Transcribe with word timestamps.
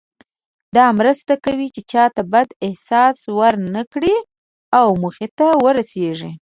دا 0.75 0.85
مرسته 0.99 1.33
کوي 1.45 1.67
چې 1.75 1.81
چاته 1.91 2.21
بد 2.33 2.47
احساس 2.65 3.17
ورنه 3.37 3.81
کړئ 3.93 4.15
او 4.79 4.87
موخې 5.01 5.27
ته 5.37 5.47
ورسیږئ. 5.63 6.33